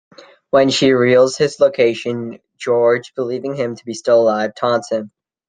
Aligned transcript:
When 0.49 0.71
she 0.71 0.93
reveals 0.93 1.37
his 1.37 1.59
location, 1.59 2.39
George, 2.57 3.13
believing 3.13 3.53
him 3.53 3.75
to 3.75 3.85
be 3.85 3.93
still 3.93 4.19
alive, 4.23 4.55
taunts 4.55 4.89
him. 4.89 5.11